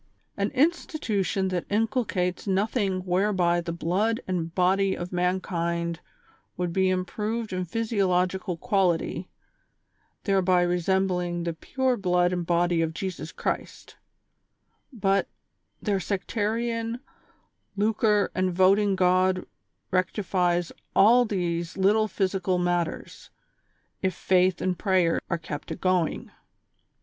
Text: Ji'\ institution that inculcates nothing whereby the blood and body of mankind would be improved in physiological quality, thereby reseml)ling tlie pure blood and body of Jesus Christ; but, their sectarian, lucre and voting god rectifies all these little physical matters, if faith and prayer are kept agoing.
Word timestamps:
Ji'\ 0.39 0.49
institution 0.55 1.49
that 1.49 1.67
inculcates 1.69 2.47
nothing 2.47 3.01
whereby 3.01 3.61
the 3.61 3.71
blood 3.71 4.19
and 4.27 4.51
body 4.55 4.97
of 4.97 5.11
mankind 5.13 5.99
would 6.57 6.73
be 6.73 6.89
improved 6.89 7.53
in 7.53 7.65
physiological 7.65 8.57
quality, 8.57 9.29
thereby 10.23 10.65
reseml)ling 10.65 11.45
tlie 11.45 11.59
pure 11.59 11.97
blood 11.97 12.33
and 12.33 12.47
body 12.47 12.81
of 12.81 12.95
Jesus 12.95 13.31
Christ; 13.31 13.95
but, 14.91 15.27
their 15.83 15.99
sectarian, 15.99 16.99
lucre 17.77 18.31
and 18.33 18.51
voting 18.51 18.95
god 18.95 19.45
rectifies 19.91 20.71
all 20.95 21.25
these 21.25 21.77
little 21.77 22.07
physical 22.07 22.57
matters, 22.57 23.29
if 24.01 24.15
faith 24.15 24.63
and 24.63 24.79
prayer 24.79 25.21
are 25.29 25.37
kept 25.37 25.69
agoing. 25.69 26.31